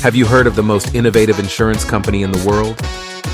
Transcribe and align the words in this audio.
Have 0.00 0.14
you 0.14 0.24
heard 0.24 0.46
of 0.46 0.54
the 0.54 0.62
most 0.62 0.94
innovative 0.94 1.40
insurance 1.40 1.84
company 1.84 2.22
in 2.22 2.30
the 2.30 2.48
world? 2.48 2.78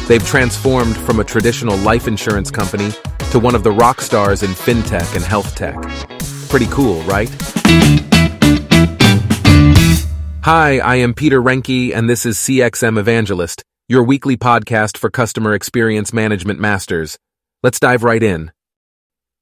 They've 0.08 0.24
transformed 0.26 0.96
from 0.96 1.20
a 1.20 1.24
traditional 1.24 1.76
life 1.78 2.08
insurance 2.08 2.50
company 2.50 2.90
to 3.30 3.38
one 3.38 3.54
of 3.54 3.62
the 3.62 3.70
rock 3.70 4.00
stars 4.00 4.42
in 4.42 4.50
fintech 4.50 5.14
and 5.14 5.22
health 5.22 5.54
tech. 5.54 5.76
Pretty 6.48 6.66
cool, 6.70 7.02
right? 7.02 7.28
Hi, 10.42 10.78
I 10.78 10.96
am 10.96 11.12
Peter 11.12 11.42
Renke, 11.42 11.94
and 11.94 12.08
this 12.08 12.24
is 12.24 12.38
CXM 12.38 12.98
Evangelist, 12.98 13.62
your 13.88 14.04
weekly 14.04 14.38
podcast 14.38 14.96
for 14.96 15.10
customer 15.10 15.54
experience 15.54 16.14
management 16.14 16.60
masters. 16.60 17.18
Let's 17.62 17.78
dive 17.78 18.04
right 18.04 18.22
in. 18.22 18.52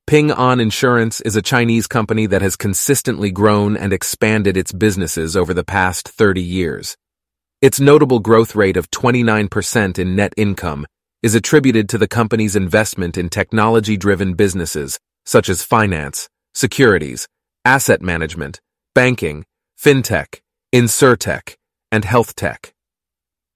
Ping 0.06 0.30
An 0.30 0.60
Insurance 0.60 1.22
is 1.22 1.34
a 1.34 1.40
Chinese 1.40 1.86
company 1.86 2.26
that 2.26 2.42
has 2.42 2.56
consistently 2.56 3.30
grown 3.30 3.74
and 3.74 3.90
expanded 3.90 4.54
its 4.54 4.70
businesses 4.70 5.34
over 5.34 5.54
the 5.54 5.64
past 5.64 6.08
30 6.08 6.42
years. 6.42 6.94
Its 7.62 7.80
notable 7.80 8.18
growth 8.18 8.54
rate 8.54 8.76
of 8.76 8.90
29% 8.90 9.98
in 9.98 10.14
net 10.14 10.34
income 10.36 10.86
is 11.22 11.34
attributed 11.34 11.88
to 11.88 11.96
the 11.96 12.06
company's 12.06 12.54
investment 12.54 13.16
in 13.16 13.30
technology-driven 13.30 14.34
businesses 14.34 15.00
such 15.24 15.48
as 15.48 15.62
finance, 15.62 16.28
securities, 16.52 17.26
asset 17.64 18.02
management, 18.02 18.60
banking, 18.94 19.46
fintech, 19.82 20.40
insurtech, 20.70 21.54
and 21.90 22.04
health 22.04 22.36
tech. 22.36 22.74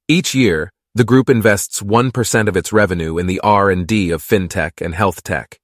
Each 0.08 0.34
year, 0.34 0.70
the 0.94 1.04
group 1.04 1.28
invests 1.28 1.82
1% 1.82 2.48
of 2.48 2.56
its 2.56 2.72
revenue 2.72 3.18
in 3.18 3.26
the 3.26 3.40
R&D 3.40 4.10
of 4.12 4.22
fintech 4.22 4.80
and 4.82 4.94
health 4.94 5.22
tech. 5.22 5.58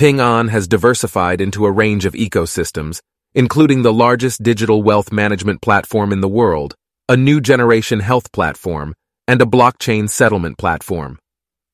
Ping 0.00 0.18
An 0.18 0.48
has 0.48 0.66
diversified 0.66 1.42
into 1.42 1.66
a 1.66 1.70
range 1.70 2.06
of 2.06 2.14
ecosystems, 2.14 3.02
including 3.34 3.82
the 3.82 3.92
largest 3.92 4.42
digital 4.42 4.82
wealth 4.82 5.12
management 5.12 5.60
platform 5.60 6.10
in 6.10 6.22
the 6.22 6.34
world, 6.40 6.74
a 7.06 7.18
new 7.18 7.38
generation 7.38 8.00
health 8.00 8.32
platform, 8.32 8.94
and 9.28 9.42
a 9.42 9.44
blockchain 9.44 10.08
settlement 10.08 10.56
platform. 10.56 11.18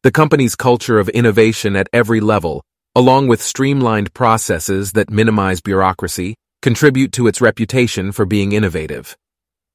The 0.03 0.11
company's 0.11 0.57
culture 0.57 0.99
of 0.99 1.09
innovation 1.11 1.77
at 1.77 1.89
every 1.93 2.19
level, 2.19 2.65
along 2.97 3.29
with 3.29 3.41
streamlined 3.41 4.13
processes 4.13 4.91
that 4.95 5.09
minimize 5.09 5.61
bureaucracy, 5.61 6.35
contribute 6.63 7.13
to 7.13 7.29
its 7.29 7.41
reputation 7.41 8.11
for 8.11 8.27
being 8.27 8.51
innovative. 8.51 9.17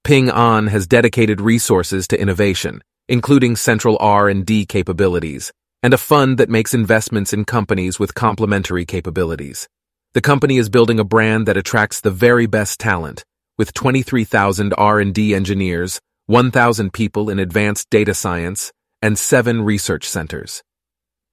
Ping 0.03 0.29
An 0.29 0.67
has 0.67 0.87
dedicated 0.87 1.39
resources 1.39 2.05
to 2.09 2.19
innovation, 2.19 2.81
including 3.07 3.55
central 3.55 3.95
R&D 4.01 4.65
capabilities, 4.65 5.53
and 5.83 5.93
a 5.93 5.97
fund 5.97 6.37
that 6.37 6.49
makes 6.49 6.73
investments 6.73 7.33
in 7.33 7.45
companies 7.45 7.99
with 7.99 8.13
complementary 8.13 8.85
capabilities. 8.85 9.67
The 10.13 10.21
company 10.21 10.57
is 10.57 10.69
building 10.69 10.99
a 10.99 11.03
brand 11.03 11.47
that 11.47 11.57
attracts 11.57 12.01
the 12.01 12.11
very 12.11 12.45
best 12.45 12.79
talent, 12.79 13.23
with 13.57 13.73
23,000 13.73 14.73
R&D 14.77 15.33
engineers, 15.33 15.99
1,000 16.27 16.93
people 16.93 17.29
in 17.29 17.39
advanced 17.39 17.89
data 17.89 18.13
science, 18.13 18.71
and 19.01 19.17
seven 19.17 19.61
research 19.63 20.07
centers. 20.07 20.63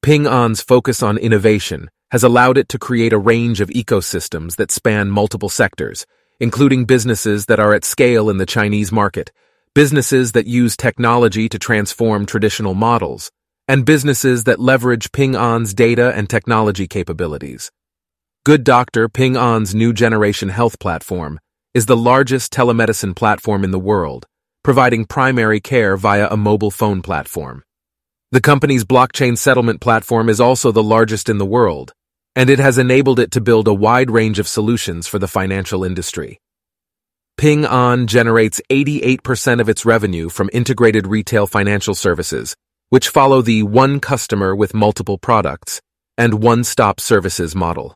Ping 0.00 0.26
An's 0.26 0.62
focus 0.62 1.02
on 1.02 1.18
innovation 1.18 1.90
has 2.10 2.22
allowed 2.22 2.56
it 2.56 2.68
to 2.70 2.78
create 2.78 3.12
a 3.12 3.18
range 3.18 3.60
of 3.60 3.68
ecosystems 3.68 4.56
that 4.56 4.70
span 4.70 5.10
multiple 5.10 5.48
sectors, 5.48 6.06
including 6.40 6.84
businesses 6.84 7.46
that 7.46 7.60
are 7.60 7.74
at 7.74 7.84
scale 7.84 8.30
in 8.30 8.38
the 8.38 8.46
Chinese 8.46 8.90
market, 8.90 9.30
businesses 9.74 10.32
that 10.32 10.46
use 10.46 10.76
technology 10.76 11.48
to 11.48 11.58
transform 11.58 12.24
traditional 12.24 12.74
models, 12.74 13.30
and 13.68 13.84
businesses 13.84 14.44
that 14.44 14.58
leverage 14.58 15.12
Ping 15.12 15.36
An's 15.36 15.74
data 15.74 16.12
and 16.16 16.28
technology 16.28 16.88
capabilities. 16.88 17.70
Good 18.44 18.64
Doctor 18.64 19.10
Ping 19.10 19.36
An's 19.36 19.74
new 19.74 19.92
generation 19.92 20.48
health 20.48 20.80
platform 20.80 21.38
is 21.74 21.84
the 21.84 21.96
largest 21.96 22.50
telemedicine 22.50 23.14
platform 23.14 23.62
in 23.62 23.70
the 23.70 23.78
world, 23.78 24.26
providing 24.64 25.04
primary 25.04 25.60
care 25.60 25.98
via 25.98 26.26
a 26.30 26.36
mobile 26.36 26.70
phone 26.70 27.02
platform. 27.02 27.62
The 28.32 28.40
company's 28.40 28.84
blockchain 28.84 29.36
settlement 29.36 29.82
platform 29.82 30.30
is 30.30 30.40
also 30.40 30.72
the 30.72 30.82
largest 30.82 31.28
in 31.28 31.36
the 31.36 31.46
world, 31.46 31.92
and 32.34 32.48
it 32.48 32.58
has 32.58 32.78
enabled 32.78 33.20
it 33.20 33.30
to 33.32 33.40
build 33.42 33.68
a 33.68 33.74
wide 33.74 34.10
range 34.10 34.38
of 34.38 34.48
solutions 34.48 35.06
for 35.06 35.18
the 35.18 35.28
financial 35.28 35.84
industry. 35.84 36.40
Ping 37.36 37.66
An 37.66 38.06
generates 38.06 38.60
88% 38.70 39.60
of 39.60 39.68
its 39.68 39.84
revenue 39.84 40.28
from 40.28 40.50
integrated 40.52 41.06
retail 41.06 41.46
financial 41.46 41.94
services, 41.94 42.56
which 42.90 43.08
follow 43.08 43.42
the 43.42 43.62
one 43.62 44.00
customer 44.00 44.54
with 44.54 44.74
multiple 44.74 45.18
products 45.18 45.80
and 46.16 46.42
one-stop 46.42 47.00
services 47.00 47.54
model. 47.54 47.94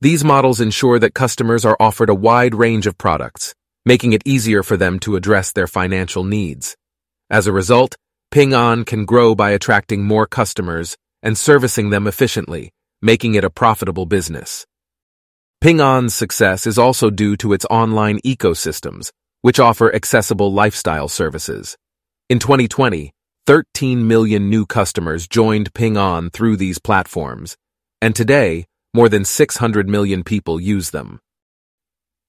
These 0.00 0.24
models 0.24 0.60
ensure 0.60 0.98
that 0.98 1.14
customers 1.14 1.64
are 1.64 1.76
offered 1.80 2.10
a 2.10 2.14
wide 2.14 2.54
range 2.54 2.86
of 2.86 2.98
products, 2.98 3.54
making 3.86 4.12
it 4.12 4.22
easier 4.24 4.62
for 4.62 4.76
them 4.76 4.98
to 5.00 5.16
address 5.16 5.52
their 5.52 5.66
financial 5.66 6.24
needs. 6.24 6.76
As 7.30 7.46
a 7.46 7.52
result, 7.52 7.96
Ping 8.30 8.52
An 8.52 8.84
can 8.84 9.04
grow 9.04 9.34
by 9.34 9.50
attracting 9.50 10.04
more 10.04 10.26
customers 10.26 10.96
and 11.22 11.38
servicing 11.38 11.90
them 11.90 12.06
efficiently, 12.06 12.70
making 13.00 13.34
it 13.34 13.44
a 13.44 13.50
profitable 13.50 14.06
business. 14.06 14.66
Ping 15.60 15.80
An's 15.80 16.14
success 16.14 16.66
is 16.66 16.78
also 16.78 17.08
due 17.08 17.36
to 17.36 17.52
its 17.52 17.64
online 17.70 18.18
ecosystems, 18.20 19.10
which 19.42 19.60
offer 19.60 19.94
accessible 19.94 20.52
lifestyle 20.52 21.08
services. 21.08 21.76
In 22.28 22.38
2020, 22.38 23.12
13 23.46 24.08
million 24.08 24.48
new 24.48 24.64
customers 24.64 25.28
joined 25.28 25.74
Ping 25.74 25.98
An 25.98 26.30
through 26.30 26.56
these 26.56 26.78
platforms, 26.78 27.58
and 28.00 28.16
today, 28.16 28.64
more 28.94 29.10
than 29.10 29.22
600 29.22 29.86
million 29.86 30.24
people 30.24 30.58
use 30.58 30.92
them. 30.92 31.20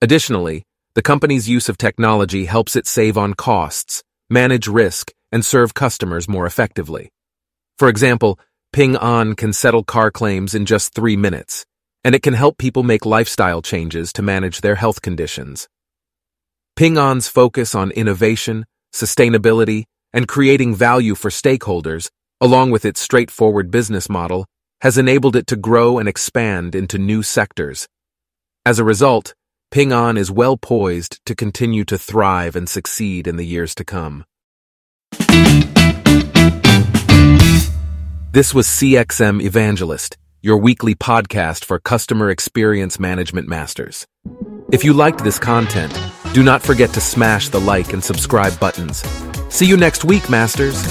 Additionally, 0.02 0.64
the 0.94 1.02
company's 1.02 1.48
use 1.48 1.70
of 1.70 1.78
technology 1.78 2.46
helps 2.46 2.76
it 2.76 2.86
save 2.86 3.18
on 3.18 3.34
costs, 3.34 4.04
manage 4.30 4.68
risk, 4.68 5.14
and 5.32 5.46
serve 5.46 5.74
customers 5.74 6.28
more 6.28 6.46
effectively. 6.46 7.14
For 7.80 7.88
example, 7.88 8.38
Ping 8.74 8.98
An 8.98 9.36
can 9.36 9.54
settle 9.54 9.86
car 9.86 10.12
claims 10.12 10.54
in 10.54 10.66
just 10.66 10.94
three 10.94 11.16
minutes, 11.16 11.66
and 12.04 12.14
it 12.14 12.24
can 12.24 12.34
help 12.34 12.58
people 12.58 12.84
make 12.84 13.06
lifestyle 13.06 13.62
changes 13.62 14.12
to 14.12 14.22
manage 14.22 14.60
their 14.60 14.76
health 14.76 15.02
conditions. 15.02 15.70
Ping 16.76 16.98
An's 16.98 17.30
focus 17.30 17.74
on 17.74 17.92
innovation, 17.92 18.66
sustainability, 18.94 19.86
and 20.16 20.30
creating 20.30 20.74
value 20.74 21.14
for 21.14 21.30
stakeholders, 21.30 22.10
along 22.40 22.72
with 22.72 22.86
its 22.86 23.02
straightforward 23.02 23.70
business 23.70 24.10
model, 24.10 24.46
has 24.82 24.98
enabled 24.98 25.36
it 25.36 25.46
to 25.46 25.58
grow 25.58 26.00
and 26.00 26.08
expand 26.08 26.74
into 26.74 26.98
new 26.98 27.22
sectors. 27.22 27.88
As 28.66 28.80
a 28.80 28.86
result, 28.86 29.36
Ping 29.72 29.92
An 29.92 30.16
is 30.16 30.32
well 30.32 30.56
poised 30.56 31.20
to 31.26 31.36
continue 31.36 31.84
to 31.84 31.98
thrive 31.98 32.56
and 32.56 32.70
succeed 32.70 33.28
in 33.28 33.36
the 33.36 33.46
years 33.46 33.76
to 33.76 33.84
come. 33.84 34.24
This 38.32 38.54
was 38.54 38.68
CXM 38.68 39.42
Evangelist, 39.42 40.18
your 40.42 40.58
weekly 40.58 40.96
podcast 40.96 41.66
for 41.66 41.78
customer 41.80 42.30
experience 42.30 43.00
management 43.00 43.50
masters. 43.50 44.08
If 44.72 44.86
you 44.86 44.94
liked 44.94 45.24
this 45.26 45.40
content, 45.40 45.94
do 46.34 46.42
not 46.42 46.62
forget 46.62 46.92
to 46.94 47.02
smash 47.02 47.50
the 47.50 47.60
like 47.60 47.92
and 47.92 48.04
subscribe 48.04 48.58
buttons. 48.60 49.04
See 49.56 49.66
you 49.66 49.78
next 49.78 50.04
week, 50.04 50.30
masters. 50.30 50.84